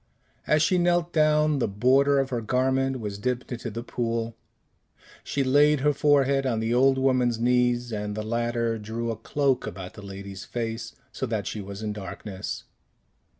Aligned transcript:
As 0.47 0.63
she 0.63 0.79
knelt 0.79 1.13
down, 1.13 1.59
the 1.59 1.67
border 1.67 2.17
of 2.17 2.31
her 2.31 2.41
garment 2.41 2.99
was 2.99 3.19
dipped 3.19 3.51
into 3.51 3.69
the 3.69 3.83
pool; 3.83 4.35
she 5.23 5.43
laid 5.43 5.81
her 5.81 5.93
forehead 5.93 6.43
on 6.43 6.59
the 6.59 6.73
old 6.73 6.97
woman's 6.97 7.37
knees, 7.39 7.91
and 7.93 8.15
the 8.15 8.23
latter 8.25 8.79
drew 8.79 9.11
a 9.11 9.15
cloak 9.15 9.67
about 9.67 9.93
the 9.93 10.01
lady's 10.01 10.43
face, 10.43 10.95
so 11.11 11.27
that 11.27 11.45
she 11.45 11.61
was 11.61 11.83
in 11.83 11.93
darkness. 11.93 12.63